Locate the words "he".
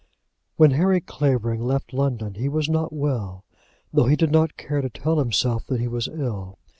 2.33-2.49, 4.07-4.15, 5.79-5.87